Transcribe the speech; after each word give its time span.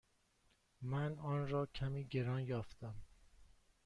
من 0.81 1.19
آن 1.19 1.47
را 1.47 1.65
کمی 1.65 2.03
گران 2.05 2.41
یافتم. 2.43 2.93